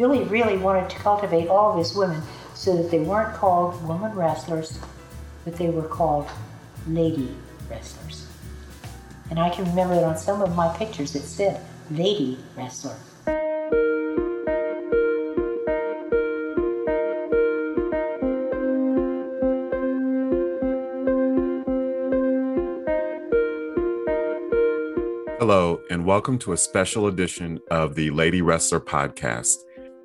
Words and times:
Billy 0.00 0.22
really 0.22 0.56
wanted 0.56 0.88
to 0.88 0.96
cultivate 0.96 1.48
all 1.48 1.72
of 1.72 1.76
his 1.76 1.94
women 1.94 2.22
so 2.54 2.74
that 2.74 2.90
they 2.90 3.00
weren't 3.00 3.34
called 3.34 3.86
woman 3.86 4.14
wrestlers, 4.14 4.78
but 5.44 5.56
they 5.56 5.68
were 5.68 5.82
called 5.82 6.26
lady 6.88 7.36
wrestlers. 7.68 8.26
And 9.28 9.38
I 9.38 9.50
can 9.50 9.66
remember 9.66 9.96
that 9.96 10.04
on 10.04 10.16
some 10.16 10.40
of 10.40 10.56
my 10.56 10.74
pictures 10.74 11.14
it 11.14 11.24
said 11.24 11.62
lady 11.90 12.38
wrestler. 12.56 12.96
Hello, 25.38 25.82
and 25.90 26.06
welcome 26.06 26.38
to 26.38 26.54
a 26.54 26.56
special 26.56 27.06
edition 27.06 27.60
of 27.70 27.96
the 27.96 28.08
Lady 28.10 28.40
Wrestler 28.40 28.80
podcast. 28.80 29.56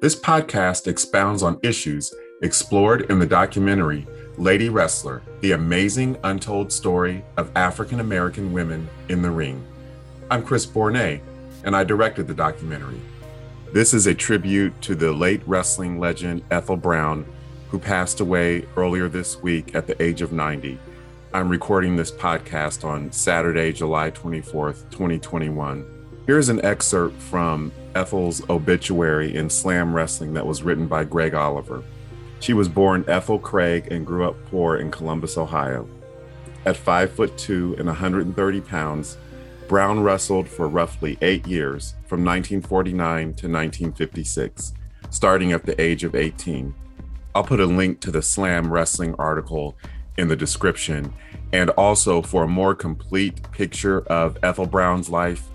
This 0.01 0.15
podcast 0.15 0.87
expounds 0.87 1.41
on 1.41 1.57
issues 1.63 2.13
explored 2.41 3.09
in 3.09 3.17
the 3.17 3.25
documentary 3.25 4.05
Lady 4.37 4.67
Wrestler 4.67 5.21
The 5.39 5.53
Amazing 5.53 6.17
Untold 6.25 6.71
Story 6.73 7.23
of 7.37 7.49
African 7.55 8.01
American 8.01 8.51
Women 8.51 8.89
in 9.07 9.21
the 9.21 9.31
Ring. 9.31 9.65
I'm 10.29 10.43
Chris 10.43 10.65
Bournea, 10.65 11.21
and 11.63 11.77
I 11.77 11.85
directed 11.85 12.27
the 12.27 12.33
documentary. 12.33 12.99
This 13.71 13.93
is 13.93 14.05
a 14.05 14.13
tribute 14.13 14.79
to 14.81 14.95
the 14.95 15.13
late 15.13 15.41
wrestling 15.45 15.97
legend 15.97 16.43
Ethel 16.51 16.75
Brown, 16.75 17.25
who 17.69 17.79
passed 17.79 18.19
away 18.19 18.65
earlier 18.75 19.07
this 19.07 19.41
week 19.41 19.75
at 19.75 19.87
the 19.87 19.99
age 20.03 20.21
of 20.21 20.33
90. 20.33 20.77
I'm 21.33 21.47
recording 21.47 21.95
this 21.95 22.11
podcast 22.11 22.83
on 22.83 23.13
Saturday, 23.13 23.71
July 23.71 24.11
24th, 24.11 24.89
2021. 24.91 26.04
Here's 26.25 26.49
an 26.49 26.65
excerpt 26.65 27.21
from 27.21 27.71
Ethel's 27.93 28.41
obituary 28.49 29.35
in 29.35 29.47
Slam 29.47 29.95
Wrestling 29.95 30.33
that 30.33 30.47
was 30.47 30.63
written 30.63 30.87
by 30.87 31.03
Greg 31.03 31.35
Oliver. 31.35 31.83
She 32.39 32.51
was 32.51 32.67
born 32.67 33.05
Ethel 33.07 33.37
Craig 33.37 33.89
and 33.91 34.07
grew 34.07 34.27
up 34.27 34.35
poor 34.49 34.77
in 34.77 34.89
Columbus, 34.89 35.37
Ohio. 35.37 35.87
At 36.65 36.77
5 36.77 37.11
foot 37.11 37.37
2 37.37 37.75
and 37.77 37.85
130 37.85 38.61
pounds, 38.61 39.17
Brown 39.67 39.99
wrestled 39.99 40.47
for 40.47 40.67
roughly 40.67 41.15
eight 41.21 41.45
years, 41.45 41.93
from 42.07 42.25
1949 42.25 43.23
to 43.25 43.47
1956, 43.47 44.73
starting 45.11 45.51
at 45.51 45.67
the 45.67 45.79
age 45.79 46.03
of 46.03 46.15
18. 46.15 46.73
I'll 47.35 47.43
put 47.43 47.59
a 47.59 47.67
link 47.67 47.99
to 47.99 48.09
the 48.09 48.23
Slam 48.23 48.73
Wrestling 48.73 49.13
article 49.19 49.77
in 50.17 50.27
the 50.27 50.35
description. 50.35 51.13
And 51.53 51.69
also, 51.71 52.23
for 52.23 52.45
a 52.45 52.47
more 52.47 52.73
complete 52.73 53.51
picture 53.51 54.01
of 54.07 54.39
Ethel 54.41 54.65
Brown's 54.65 55.09
life, 55.09 55.49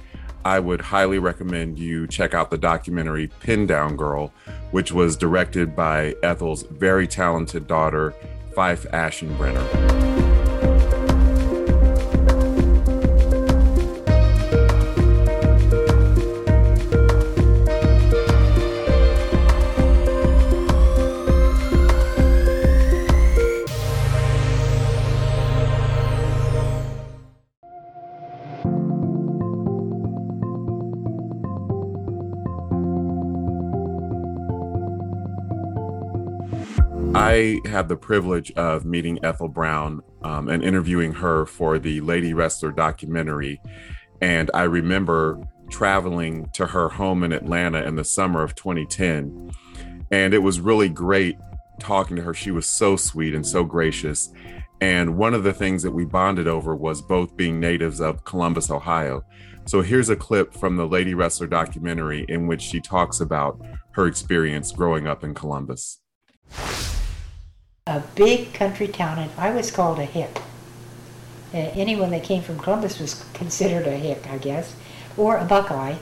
I 0.45 0.59
would 0.59 0.81
highly 0.81 1.19
recommend 1.19 1.79
you 1.79 2.07
check 2.07 2.35
out 2.35 2.51
the 2.51 2.59
documentary 2.59 3.29
Pin 3.41 3.67
Down 3.67 3.97
Girl, 3.97 4.33
which 4.71 4.93
was 4.93 5.17
directed 5.17 5.77
by 5.77 6.15
Ethel's 6.23 6.63
very 6.63 7.07
talented 7.07 7.67
daughter, 7.67 8.15
Fife 8.55 8.87
Aschenbrenner. 8.91 10.00
I 37.15 37.61
had 37.65 37.89
the 37.89 37.97
privilege 37.97 38.53
of 38.53 38.85
meeting 38.85 39.19
Ethel 39.25 39.49
Brown 39.49 40.01
um, 40.23 40.49
and 40.49 40.63
interviewing 40.63 41.13
her 41.15 41.45
for 41.45 41.79
the 41.81 42.01
Lady 42.03 42.35
Wrestler 42.35 42.71
documentary. 42.71 43.61
And 44.21 44.49
I 44.55 44.63
remember 44.63 45.41
traveling 45.71 46.49
to 46.55 46.67
her 46.67 46.89
home 46.89 47.25
in 47.25 47.33
Atlanta 47.33 47.83
in 47.83 47.97
the 47.97 48.05
summer 48.05 48.45
of 48.45 48.55
2010. 48.55 49.51
And 50.13 50.33
it 50.33 50.39
was 50.39 50.61
really 50.61 50.89
great 50.89 51.37
talking 51.81 52.15
to 52.17 52.23
her. 52.23 52.33
She 52.33 52.53
was 52.53 52.67
so 52.67 52.95
sweet 52.95 53.35
and 53.35 53.45
so 53.45 53.65
gracious. 53.65 54.33
And 54.81 55.17
one 55.17 55.35
of 55.35 55.43
the 55.43 55.53
things 55.53 55.83
that 55.83 55.91
we 55.91 56.05
bonded 56.05 56.47
over 56.47 56.77
was 56.77 57.03
both 57.03 57.37
being 57.37 57.59
natives 57.59 58.01
of 58.01 58.25
Columbus, 58.25 58.71
Ohio. 58.71 59.25
So 59.67 59.83
here's 59.83 60.11
a 60.11 60.17
clip 60.17 60.55
from 60.55 60.77
the 60.77 60.87
Lady 60.87 61.15
Wrestler 61.15 61.49
documentary 61.49 62.25
in 62.29 62.47
which 62.47 62.63
she 62.63 62.81
talks 62.81 63.21
about 63.21 63.61
her 63.93 64.07
experience 64.07 64.71
growing 64.71 65.09
up 65.09 65.25
in 65.25 65.35
Columbus 65.35 66.01
a 67.87 68.01
big 68.15 68.53
country 68.53 68.89
town, 68.89 69.19
and 69.19 69.31
I 69.37 69.51
was 69.51 69.71
called 69.71 69.99
a 69.99 70.05
hick. 70.05 70.41
Uh, 71.53 71.59
anyone 71.75 72.11
that 72.11 72.23
came 72.23 72.43
from 72.43 72.59
Columbus 72.59 73.01
was 73.01 73.25
considered 73.33 73.87
a 73.87 73.97
hick, 73.97 74.27
I 74.31 74.39
guess, 74.39 74.77
or 75.17 75.37
a 75.37 75.45
buckeye. 75.45 75.97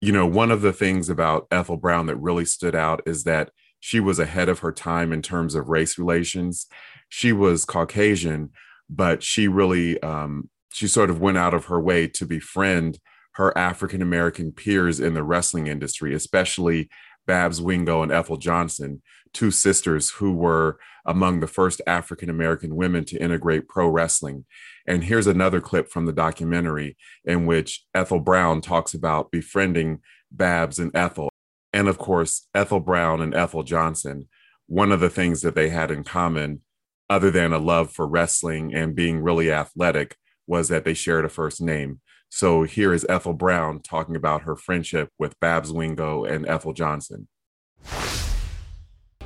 You 0.00 0.12
know, 0.12 0.26
one 0.26 0.50
of 0.50 0.62
the 0.62 0.72
things 0.72 1.08
about 1.08 1.46
Ethel 1.50 1.76
Brown 1.76 2.06
that 2.06 2.16
really 2.16 2.44
stood 2.44 2.74
out 2.74 3.02
is 3.04 3.24
that 3.24 3.50
she 3.80 4.00
was 4.00 4.18
ahead 4.18 4.48
of 4.48 4.60
her 4.60 4.72
time 4.72 5.12
in 5.12 5.22
terms 5.22 5.54
of 5.54 5.68
race 5.68 5.98
relations. 5.98 6.66
She 7.08 7.32
was 7.32 7.64
Caucasian, 7.64 8.50
but 8.88 9.22
she 9.22 9.48
really, 9.48 10.00
um, 10.02 10.48
she 10.72 10.88
sort 10.88 11.10
of 11.10 11.20
went 11.20 11.38
out 11.38 11.54
of 11.54 11.66
her 11.66 11.80
way 11.80 12.06
to 12.08 12.26
befriend 12.26 12.98
her 13.32 13.56
African 13.56 14.02
American 14.02 14.52
peers 14.52 14.98
in 14.98 15.14
the 15.14 15.22
wrestling 15.22 15.66
industry, 15.66 16.14
especially 16.14 16.88
Babs 17.28 17.60
Wingo 17.60 18.02
and 18.02 18.10
Ethel 18.10 18.38
Johnson, 18.38 19.02
two 19.32 19.52
sisters 19.52 20.10
who 20.10 20.32
were 20.32 20.80
among 21.06 21.38
the 21.38 21.46
first 21.46 21.80
African 21.86 22.28
American 22.28 22.74
women 22.74 23.04
to 23.04 23.22
integrate 23.22 23.68
pro 23.68 23.86
wrestling. 23.86 24.46
And 24.86 25.04
here's 25.04 25.28
another 25.28 25.60
clip 25.60 25.90
from 25.90 26.06
the 26.06 26.12
documentary 26.12 26.96
in 27.24 27.46
which 27.46 27.84
Ethel 27.94 28.18
Brown 28.18 28.60
talks 28.60 28.94
about 28.94 29.30
befriending 29.30 30.00
Babs 30.32 30.78
and 30.80 30.90
Ethel. 30.96 31.28
And 31.72 31.86
of 31.86 31.98
course, 31.98 32.48
Ethel 32.54 32.80
Brown 32.80 33.20
and 33.20 33.34
Ethel 33.34 33.62
Johnson, 33.62 34.28
one 34.66 34.90
of 34.90 35.00
the 35.00 35.10
things 35.10 35.42
that 35.42 35.54
they 35.54 35.68
had 35.68 35.90
in 35.90 36.04
common, 36.04 36.62
other 37.10 37.30
than 37.30 37.52
a 37.52 37.58
love 37.58 37.92
for 37.92 38.06
wrestling 38.06 38.74
and 38.74 38.94
being 38.96 39.22
really 39.22 39.52
athletic, 39.52 40.16
was 40.46 40.68
that 40.68 40.84
they 40.84 40.94
shared 40.94 41.26
a 41.26 41.28
first 41.28 41.60
name. 41.60 42.00
So 42.30 42.62
here 42.62 42.92
is 42.92 43.06
Ethel 43.08 43.32
Brown 43.32 43.80
talking 43.80 44.14
about 44.14 44.42
her 44.42 44.54
friendship 44.54 45.10
with 45.18 45.38
Babs 45.40 45.72
Wingo 45.72 46.24
and 46.24 46.46
Ethel 46.46 46.72
Johnson. 46.72 47.28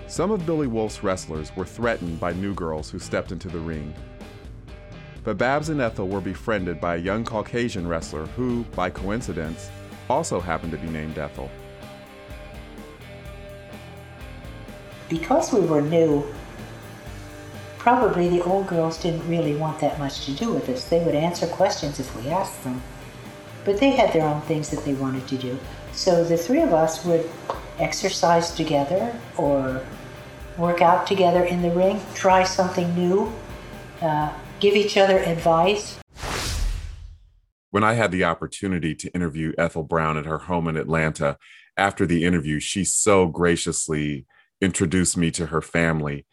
Some 0.06 0.30
of 0.30 0.46
Billy 0.46 0.66
Wolfe's 0.66 1.02
wrestlers 1.02 1.54
were 1.56 1.64
threatened 1.64 2.20
by 2.20 2.32
new 2.32 2.54
girls 2.54 2.90
who 2.90 2.98
stepped 2.98 3.32
into 3.32 3.48
the 3.48 3.58
ring. 3.58 3.94
But 5.24 5.38
Babs 5.38 5.68
and 5.68 5.80
Ethel 5.80 6.08
were 6.08 6.20
befriended 6.20 6.80
by 6.80 6.96
a 6.96 6.98
young 6.98 7.24
Caucasian 7.24 7.86
wrestler 7.86 8.26
who, 8.26 8.64
by 8.74 8.90
coincidence, 8.90 9.70
also 10.08 10.40
happened 10.40 10.72
to 10.72 10.78
be 10.78 10.88
named 10.88 11.18
Ethel. 11.18 11.50
Because 15.08 15.52
we 15.52 15.60
were 15.60 15.82
new, 15.82 16.26
probably 17.82 18.28
the 18.28 18.40
old 18.44 18.68
girls 18.68 18.96
didn't 18.96 19.28
really 19.28 19.56
want 19.56 19.80
that 19.80 19.98
much 19.98 20.24
to 20.24 20.30
do 20.30 20.52
with 20.52 20.68
us. 20.68 20.84
They 20.84 21.04
would 21.04 21.16
answer 21.16 21.48
questions 21.48 21.98
if 21.98 22.14
we 22.14 22.30
asked 22.30 22.62
them, 22.62 22.80
but 23.64 23.80
they 23.80 23.90
had 23.90 24.12
their 24.12 24.22
own 24.22 24.40
things 24.42 24.70
that 24.70 24.84
they 24.84 24.94
wanted 24.94 25.26
to 25.26 25.36
do. 25.36 25.58
So 25.90 26.22
the 26.22 26.36
three 26.36 26.60
of 26.62 26.72
us 26.72 27.04
would 27.04 27.28
exercise 27.80 28.54
together 28.54 29.12
or 29.36 29.82
work 30.56 30.80
out 30.80 31.08
together 31.08 31.42
in 31.42 31.60
the 31.60 31.72
ring, 31.72 32.00
try 32.14 32.44
something 32.44 32.94
new, 32.94 33.32
uh, 34.00 34.32
give 34.60 34.76
each 34.76 34.96
other 34.96 35.18
advice. 35.18 35.98
When 37.72 37.82
I 37.82 37.94
had 37.94 38.12
the 38.12 38.22
opportunity 38.22 38.94
to 38.94 39.12
interview 39.12 39.54
Ethel 39.58 39.82
Brown 39.82 40.16
at 40.16 40.26
her 40.26 40.38
home 40.38 40.68
in 40.68 40.76
Atlanta, 40.76 41.36
after 41.76 42.06
the 42.06 42.24
interview, 42.24 42.60
she 42.60 42.84
so 42.84 43.26
graciously 43.26 44.24
introduced 44.60 45.16
me 45.16 45.32
to 45.32 45.46
her 45.46 45.60
family. 45.60 46.26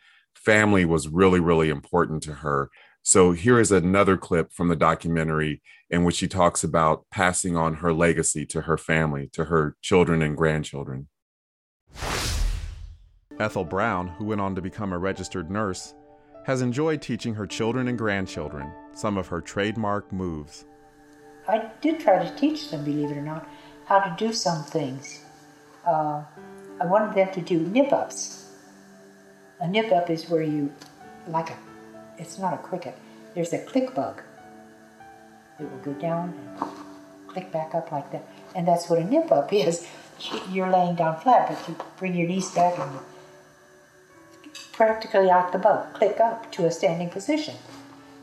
Family 0.44 0.86
was 0.86 1.08
really, 1.08 1.40
really 1.40 1.70
important 1.70 2.24
to 2.24 2.36
her. 2.36 2.70
So 3.02 3.32
here 3.34 3.60
is 3.60 3.72
another 3.72 4.18
clip 4.18 4.54
from 4.54 4.70
the 4.70 4.76
documentary 4.76 5.62
in 5.90 6.04
which 6.04 6.16
she 6.16 6.28
talks 6.28 6.64
about 6.64 7.06
passing 7.12 7.58
on 7.58 7.76
her 7.76 7.92
legacy 7.92 8.46
to 8.48 8.62
her 8.62 8.78
family, 8.78 9.30
to 9.34 9.46
her 9.46 9.76
children 9.82 10.22
and 10.22 10.38
grandchildren. 10.38 11.08
Ethel 13.40 13.66
Brown, 13.66 14.08
who 14.08 14.26
went 14.26 14.42
on 14.42 14.56
to 14.56 14.62
become 14.62 14.94
a 14.94 14.98
registered 14.98 15.50
nurse, 15.50 15.94
has 16.46 16.62
enjoyed 16.62 17.02
teaching 17.02 17.34
her 17.36 17.48
children 17.48 17.88
and 17.88 17.98
grandchildren 17.98 18.72
some 18.94 19.18
of 19.18 19.28
her 19.28 19.42
trademark 19.42 20.12
moves. 20.12 20.66
I 21.48 21.70
did 21.82 22.00
try 22.00 22.24
to 22.24 22.36
teach 22.36 22.70
them, 22.70 22.84
believe 22.84 23.12
it 23.12 23.18
or 23.18 23.22
not, 23.22 23.48
how 23.86 24.00
to 24.00 24.16
do 24.18 24.34
some 24.34 24.64
things. 24.64 25.24
Uh, 25.86 26.24
I 26.80 26.86
wanted 26.86 27.16
them 27.16 27.34
to 27.34 27.42
do 27.42 27.60
nip 27.60 27.92
ups. 27.92 28.49
A 29.62 29.68
nip 29.68 29.92
up 29.92 30.10
is 30.10 30.30
where 30.30 30.42
you, 30.42 30.74
like 31.28 31.50
a, 31.50 31.58
it's 32.18 32.40
not 32.40 32.54
a 32.54 32.58
cricket, 32.58 32.98
there's 33.36 33.54
a 33.54 33.60
click 33.60 33.94
bug. 33.94 34.22
It 35.60 35.70
will 35.70 35.80
go 35.80 35.94
down 35.94 36.34
and 36.34 36.70
click 37.28 37.52
back 37.52 37.76
up 37.76 37.92
like 37.92 38.12
that. 38.12 38.28
And 38.56 38.68
that's 38.68 38.90
what 38.90 39.00
a 39.00 39.04
nip 39.04 39.32
up 39.32 39.52
is. 39.52 39.88
you're 40.52 40.70
laying 40.70 40.96
down 40.96 41.20
flat, 41.20 41.50
but 41.50 41.68
you 41.68 41.76
bring 41.98 42.16
your 42.16 42.28
knees 42.28 42.52
back 42.52 42.78
and 42.80 42.94
you 42.94 44.52
practically 44.72 45.30
out 45.30 45.52
the 45.52 45.58
butt, 45.58 45.94
click 45.94 46.20
up 46.20 46.52
to 46.54 46.66
a 46.66 46.72
standing 46.72 47.10
position. 47.10 47.56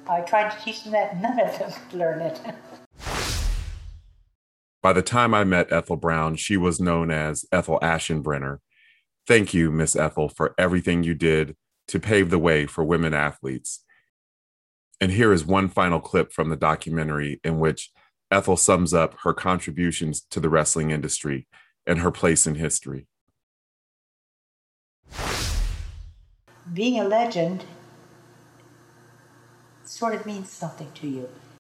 I 0.09 0.21
tried 0.21 0.56
to 0.56 0.65
teach 0.65 0.85
them 0.85 0.93
that, 0.93 1.21
none 1.21 1.38
of 1.41 1.59
them 1.59 1.71
could 1.73 1.99
learn 1.99 2.21
it. 2.21 2.41
By 4.83 4.93
the 4.93 5.03
time 5.03 5.35
I 5.35 5.44
met 5.44 5.73
Ethel 5.73 5.97
Brown, 5.97 6.37
she 6.37 6.56
was 6.56 6.81
known 6.81 7.11
as 7.11 7.44
Ethel 7.50 7.79
Aschenbrenner. 7.83 8.61
Thank 9.26 9.52
you, 9.52 9.73
Miss 9.73 9.96
Ethel, 9.96 10.28
for 10.28 10.55
everything 10.56 11.02
you 11.02 11.14
did 11.14 11.56
to 11.88 11.99
pave 11.99 12.31
the 12.31 12.38
way 12.38 12.67
for 12.67 12.84
women 12.84 13.12
athletes. 13.12 13.84
And 15.00 15.11
here 15.11 15.32
is 15.32 15.44
one 15.44 15.69
final 15.69 16.00
clip 16.00 16.32
from 16.32 16.49
the 16.49 16.56
documentary 16.56 17.40
in 17.43 17.58
which 17.58 17.90
Ethel 18.31 18.56
sums 18.56 18.94
up 18.94 19.14
her 19.25 19.34
contributions 19.34 20.23
to 20.31 20.40
the 20.40 20.49
wrestling 20.49 20.90
industry 20.90 21.46
and 21.87 22.00
her 22.00 22.11
place 22.11 22.46
in 22.46 22.55
history. 22.55 23.06
Being 26.73 26.99
a 26.99 27.05
legend 27.05 27.64
sort 29.84 30.14
of 30.14 30.26
means 30.26 30.50
something 30.50 30.90
to 30.94 31.06
you. 31.08 31.28